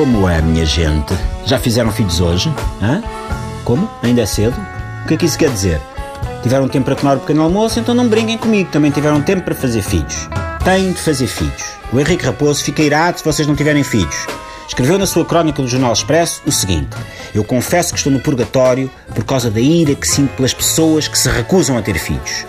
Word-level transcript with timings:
Como 0.00 0.26
é, 0.26 0.40
minha 0.40 0.64
gente? 0.64 1.12
Já 1.44 1.58
fizeram 1.58 1.92
filhos 1.92 2.22
hoje? 2.22 2.50
Hã? 2.80 3.02
Como? 3.66 3.86
Ainda 4.02 4.22
é 4.22 4.26
cedo? 4.26 4.56
O 5.04 5.06
que 5.06 5.12
é 5.12 5.16
que 5.18 5.26
isso 5.26 5.36
quer 5.36 5.50
dizer? 5.50 5.78
Tiveram 6.42 6.68
tempo 6.68 6.86
para 6.86 6.94
tomar 6.94 7.18
o 7.18 7.20
pequeno 7.20 7.42
almoço, 7.42 7.78
então 7.78 7.94
não 7.94 8.08
brinquem 8.08 8.38
comigo, 8.38 8.70
também 8.70 8.90
tiveram 8.90 9.20
tempo 9.20 9.42
para 9.42 9.54
fazer 9.54 9.82
filhos. 9.82 10.26
Têm 10.64 10.92
de 10.92 10.98
fazer 10.98 11.26
filhos. 11.26 11.62
O 11.92 12.00
Henrique 12.00 12.24
Raposo 12.24 12.64
fica 12.64 12.82
irado 12.82 13.18
se 13.18 13.24
vocês 13.26 13.46
não 13.46 13.54
tiverem 13.54 13.84
filhos. 13.84 14.26
Escreveu 14.66 14.98
na 14.98 15.04
sua 15.04 15.22
crónica 15.22 15.60
do 15.60 15.68
Jornal 15.68 15.92
Expresso 15.92 16.40
o 16.46 16.50
seguinte: 16.50 16.96
Eu 17.34 17.44
confesso 17.44 17.92
que 17.92 17.98
estou 17.98 18.10
no 18.10 18.20
purgatório 18.20 18.90
por 19.14 19.24
causa 19.24 19.50
da 19.50 19.60
ira 19.60 19.94
que 19.94 20.08
sinto 20.08 20.34
pelas 20.34 20.54
pessoas 20.54 21.08
que 21.08 21.18
se 21.18 21.28
recusam 21.28 21.76
a 21.76 21.82
ter 21.82 21.98
filhos. 21.98 22.46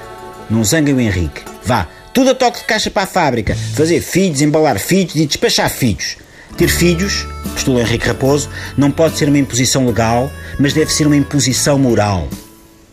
Não 0.49 0.63
zanguem 0.63 0.95
o 0.95 1.02
Henrique. 1.02 1.41
Vá, 1.66 1.86
tudo 2.13 2.30
a 2.30 2.34
toque 2.34 2.59
de 2.59 2.66
caixa 2.66 2.90
para 2.90 3.04
a 3.04 3.08
fábrica. 3.08 3.58
Fazer 3.76 3.99
filhos, 3.99 4.40
embalar 4.40 4.80
filhos 4.80 5.16
e 5.16 5.26
despachar 5.26 5.70
filhos. 5.70 6.16
Ter 6.58 6.68
filhos, 6.68 7.26
postula 7.62 7.82
Henrique 7.82 8.08
Raposo, 8.08 8.50
não 8.76 8.90
pode 8.90 9.18
ser 9.18 9.30
uma 9.30 9.38
imposição 9.38 9.86
legal, 9.86 10.32
mas 10.60 10.74
deve 10.74 10.92
ser 10.92 11.06
uma 11.06 11.16
imposição 11.16 11.78
moral. 11.78 12.28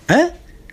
Hã? 0.09 0.31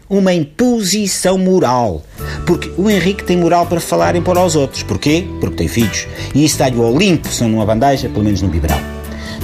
Uma 0.10 0.34
imposição 0.34 1.38
moral. 1.38 2.04
Porque 2.46 2.70
o 2.78 2.90
Henrique 2.90 3.24
tem 3.24 3.38
moral 3.38 3.66
para 3.66 3.80
falar 3.80 4.16
e 4.16 4.22
pôr 4.22 4.38
aos 4.38 4.56
outros. 4.56 4.84
Porquê? 4.84 5.26
Porque 5.40 5.56
tem 5.56 5.68
filhos. 5.70 6.08
E 6.34 6.44
isso 6.44 6.58
dá-lhe 6.58 6.78
ao 6.78 6.96
limpo, 6.96 7.30
se 7.30 7.42
não 7.42 7.50
numa 7.52 7.66
bandeja, 7.66 8.10
pelo 8.10 8.24
menos 8.24 8.42
no 8.42 8.50
biberal. 8.50 8.80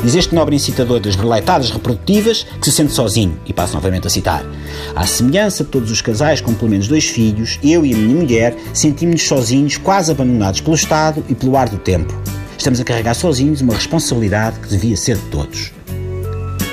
Diz 0.03 0.15
este 0.15 0.35
nobre 0.35 0.55
incitador 0.55 0.99
das 0.99 1.15
releitadas 1.15 1.71
reprodutivas 1.71 2.45
que 2.59 2.65
se 2.65 2.73
sente 2.73 2.91
sozinho, 2.91 3.39
e 3.45 3.53
passo 3.53 3.73
novamente 3.73 4.07
a 4.07 4.09
citar. 4.09 4.43
À 4.95 5.07
semelhança 5.07 5.63
de 5.63 5.69
todos 5.69 5.91
os 5.91 6.01
casais 6.01 6.41
com 6.41 6.53
pelo 6.53 6.71
menos 6.71 6.87
dois 6.87 7.07
filhos, 7.07 7.57
eu 7.63 7.85
e 7.85 7.93
a 7.93 7.97
minha 7.97 8.15
mulher 8.15 8.55
sentimos-nos 8.73 9.27
sozinhos, 9.27 9.77
quase 9.77 10.11
abandonados 10.11 10.59
pelo 10.59 10.75
Estado 10.75 11.23
e 11.29 11.35
pelo 11.35 11.55
ar 11.55 11.69
do 11.69 11.77
tempo. 11.77 12.13
Estamos 12.61 12.79
a 12.79 12.83
carregar 12.83 13.15
sozinhos 13.15 13.59
uma 13.61 13.73
responsabilidade 13.73 14.59
que 14.59 14.67
devia 14.67 14.95
ser 14.95 15.17
de 15.17 15.25
todos. 15.31 15.73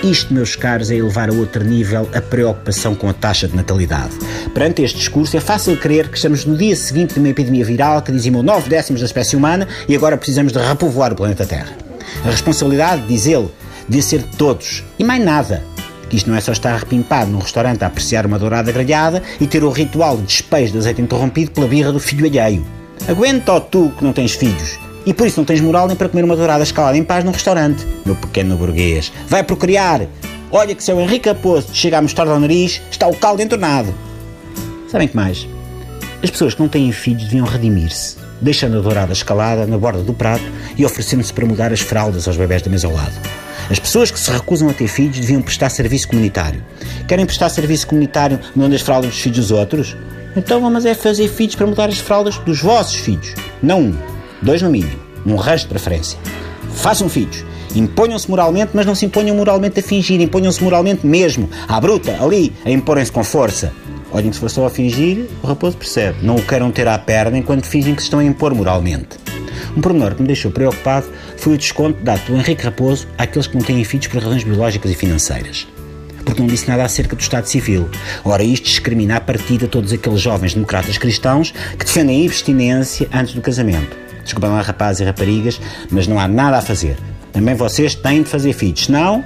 Isto, 0.05 0.35
meus 0.35 0.55
caros, 0.55 0.91
é 0.91 0.97
elevar 0.97 1.31
a 1.31 1.33
outro 1.33 1.65
nível 1.65 2.07
a 2.13 2.21
preocupação 2.21 2.95
com 2.95 3.09
a 3.09 3.15
taxa 3.15 3.49
de 3.49 3.57
natalidade. 3.57 4.11
Perante 4.53 4.83
este 4.83 4.99
discurso, 4.99 5.35
é 5.35 5.41
fácil 5.41 5.79
crer 5.79 6.11
que 6.11 6.19
estamos 6.19 6.45
no 6.45 6.59
dia 6.59 6.77
seguinte 6.77 7.15
de 7.15 7.21
uma 7.21 7.31
epidemia 7.31 7.65
viral 7.65 8.03
que 8.03 8.13
dizimou 8.13 8.43
9 8.43 8.69
décimos 8.69 9.01
da 9.01 9.07
espécie 9.07 9.35
humana 9.35 9.67
e 9.89 9.97
agora 9.97 10.19
precisamos 10.19 10.53
de 10.53 10.59
repovoar 10.59 11.15
o 11.15 11.17
planeta 11.17 11.47
Terra. 11.47 11.75
A 12.23 12.31
responsabilidade, 12.33 13.07
diz 13.09 13.25
ele, 13.25 13.49
devia 13.89 14.03
ser 14.03 14.19
de 14.19 14.37
todos. 14.37 14.85
E 14.99 15.03
mais 15.03 15.25
nada. 15.25 15.65
Que 16.11 16.19
isto 16.19 16.29
não 16.29 16.37
é 16.37 16.41
só 16.43 16.53
estar 16.53 16.75
arrepimpado 16.75 17.31
num 17.31 17.39
restaurante 17.39 17.83
a 17.83 17.87
apreciar 17.87 18.27
uma 18.27 18.39
dourada 18.39 18.71
grelhada 18.71 19.23
e 19.41 19.47
ter 19.47 19.65
o 19.65 19.71
ritual 19.71 20.19
de 20.19 20.25
despejo 20.25 20.73
de 20.73 20.79
azeite 20.81 21.01
interrompido 21.01 21.51
pela 21.51 21.67
birra 21.67 21.93
do 21.93 21.99
filho 21.99 22.27
alheio. 22.27 22.67
Aguenta, 23.09 23.55
ó 23.55 23.61
tu, 23.61 23.91
que 23.97 24.05
não 24.05 24.13
tens 24.13 24.33
filhos. 24.33 24.79
E 25.07 25.15
por 25.15 25.27
isso 25.27 25.41
não 25.41 25.45
tens 25.45 25.61
moral 25.61 25.87
nem 25.87 25.97
para 25.97 26.09
comer 26.09 26.25
uma 26.25 26.37
dourada 26.37 26.63
escalada 26.63 26.97
em 26.97 27.05
paz 27.05 27.25
num 27.25 27.31
restaurante, 27.31 27.87
meu 28.05 28.15
pequeno 28.15 28.57
burguês. 28.57 29.13
Vai 29.27 29.43
procriar! 29.43 30.07
Olha 30.51 30.75
que 30.75 30.83
se 30.83 30.91
é 30.91 30.95
o 30.95 31.01
Henrique 31.01 31.29
Aposto 31.29 31.75
chega 31.75 31.99
a 31.99 32.03
mostrar 32.03 32.27
ao 32.27 32.41
nariz, 32.41 32.81
está 32.91 33.07
o 33.07 33.15
caldo 33.15 33.43
entornado. 33.43 33.95
Sabem 34.91 35.07
que 35.07 35.17
mais? 35.17 35.47
As 36.23 36.31
pessoas 36.31 36.55
que 36.55 36.61
não 36.61 36.69
têm 36.69 36.91
filhos 36.91 37.25
deviam 37.25 37.47
redimir-se, 37.47 38.17
deixando 38.41 38.79
a 38.79 38.81
dourada 38.81 39.13
escalada 39.13 39.67
na 39.67 39.77
borda 39.77 40.03
do 40.03 40.15
prato 40.15 40.45
e 40.77 40.85
oferecendo-se 40.85 41.33
para 41.33 41.47
mudar 41.47 41.73
as 41.73 41.81
fraldas 41.81 42.27
aos 42.27 42.37
bebés 42.37 42.63
da 42.63 42.71
mesa 42.71 42.87
ao 42.87 42.95
lado. 42.95 43.13
As 43.71 43.79
pessoas 43.79 44.11
que 44.11 44.19
se 44.19 44.31
recusam 44.31 44.69
a 44.71 44.73
ter 44.73 44.89
filhos 44.89 45.19
deviam 45.21 45.43
prestar 45.43 45.69
serviço 45.69 46.09
comunitário. 46.09 46.65
Querem 47.07 47.27
prestar 47.27 47.51
serviço 47.51 47.87
comunitário 47.87 48.41
mudando 48.57 48.75
as 48.75 48.81
fraldas 48.81 49.11
dos 49.11 49.21
filhos 49.21 49.37
dos 49.37 49.51
outros? 49.51 49.97
Então 50.35 50.61
vamos 50.61 50.87
é 50.87 50.95
fazer 50.95 51.29
filhos 51.29 51.55
para 51.55 51.67
mudar 51.67 51.89
as 51.89 51.99
fraldas 51.99 52.39
dos 52.39 52.63
vossos 52.63 52.97
filhos. 52.97 53.35
Não 53.63 53.81
um, 53.83 53.99
dois 54.43 54.63
no 54.63 54.71
mínimo, 54.71 54.99
um 55.27 55.37
resto 55.37 55.65
de 55.65 55.71
preferência. 55.71 56.19
Façam 56.75 57.09
filhos. 57.09 57.45
Imponham-se 57.75 58.31
moralmente, 58.31 58.71
mas 58.75 58.87
não 58.87 58.95
se 58.95 59.07
imponham 59.07 59.37
moralmente 59.37 59.81
a 59.81 59.83
fingir. 59.83 60.21
Imponham-se 60.21 60.63
moralmente 60.63 61.07
mesmo, 61.07 61.49
à 61.67 61.81
bruta, 61.81 62.17
ali, 62.23 62.53
a 62.65 62.71
imporem-se 62.71 63.13
com 63.13 63.23
força. 63.23 63.73
Olhem, 64.11 64.33
se 64.33 64.39
for 64.39 64.49
só 64.49 64.67
a 64.67 64.71
fingir, 64.71 65.27
o 65.43 65.47
raposo 65.47 65.77
percebe. 65.77 66.19
Não 66.23 66.37
o 66.37 66.43
queiram 66.43 66.71
ter 66.71 66.89
à 66.89 66.99
perna 66.99 67.37
enquanto 67.37 67.67
fingem 67.67 67.95
que 67.95 68.01
se 68.01 68.07
estão 68.07 68.21
a 68.21 68.25
impor 68.25 68.55
moralmente. 68.55 69.19
Um 69.77 69.81
pormenor 69.81 70.15
que 70.15 70.23
me 70.23 70.27
deixou 70.27 70.51
preocupado 70.51 71.07
foi 71.37 71.55
o 71.55 71.59
desconto 71.59 72.03
dado 72.03 72.21
pelo 72.25 72.39
Henrique 72.39 72.65
Raposo 72.65 73.07
àqueles 73.19 73.47
que 73.47 73.57
não 73.57 73.65
têm 73.65 73.85
filhos 73.85 74.07
por 74.07 74.23
razões 74.23 74.45
biológicas 74.45 74.91
e 74.91 74.95
financeiras. 74.95 75.69
Porque 76.25 76.41
não 76.41 76.49
disse 76.49 76.69
nada 76.69 76.85
acerca 76.85 77.15
do 77.15 77.21
Estado 77.21 77.47
Civil. 77.47 77.89
Ora, 78.25 78.43
isto 78.43 78.65
discrimina 78.65 79.17
a 79.17 79.21
partida 79.21 79.69
todos 79.69 79.93
aqueles 79.93 80.21
jovens 80.21 80.55
democratas 80.55 80.97
cristãos 80.97 81.53
que 81.79 81.85
defendem 81.85 82.23
a 82.23 82.27
abstinência 82.27 83.09
antes 83.13 83.35
do 83.35 83.41
casamento. 83.41 84.08
Desculpem 84.29 84.51
lá, 84.51 84.61
rapazes 84.61 85.01
e 85.01 85.05
raparigas, 85.05 85.59
mas 85.91 86.07
não 86.07 86.21
há 86.21 86.29
nada 86.29 86.59
a 86.59 86.61
fazer. 86.61 86.99
Também 87.33 87.55
vocês 87.55 87.95
têm 87.95 88.23
de 88.23 88.29
fazer 88.29 88.53
filhos. 88.53 88.85
Senão, 88.85 89.25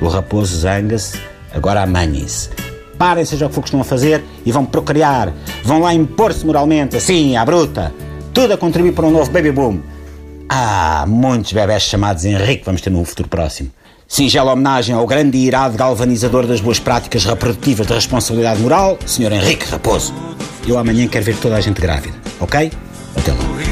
o 0.00 0.06
raposo 0.06 0.56
zanga-se, 0.56 1.18
agora 1.52 1.82
amanhem-se. 1.82 2.50
Parem, 2.96 3.24
seja 3.24 3.46
o 3.46 3.48
que 3.48 3.56
for 3.56 3.62
que 3.62 3.66
estão 3.66 3.80
a 3.80 3.84
fazer, 3.84 4.22
e 4.44 4.52
vão 4.52 4.64
procriar. 4.64 5.32
Vão 5.64 5.80
lá 5.80 5.92
impor-se 5.92 6.46
moralmente, 6.46 6.96
assim, 6.96 7.36
à 7.36 7.44
bruta. 7.44 7.92
Tudo 8.32 8.54
a 8.54 8.56
contribuir 8.56 8.92
para 8.92 9.06
um 9.06 9.10
novo 9.10 9.28
baby 9.32 9.50
boom. 9.50 9.80
Ah, 10.48 11.04
muitos 11.08 11.52
bebés 11.52 11.82
chamados 11.82 12.24
Henrique 12.24 12.64
vamos 12.64 12.80
ter 12.80 12.90
no 12.90 13.04
futuro 13.04 13.28
próximo. 13.28 13.72
Singela 14.06 14.52
homenagem 14.52 14.94
ao 14.94 15.04
grande 15.08 15.38
e 15.38 15.46
irado 15.46 15.76
galvanizador 15.76 16.46
das 16.46 16.60
boas 16.60 16.78
práticas 16.78 17.24
reprodutivas 17.24 17.88
da 17.88 17.96
responsabilidade 17.96 18.60
moral, 18.60 18.96
Sr. 19.04 19.32
Henrique 19.32 19.68
Raposo. 19.68 20.14
Eu 20.68 20.78
amanhã 20.78 21.08
quero 21.08 21.24
ver 21.24 21.36
toda 21.38 21.56
a 21.56 21.60
gente 21.60 21.80
grávida, 21.80 22.14
ok? 22.38 22.70
Até 23.16 23.32
lá. 23.32 23.65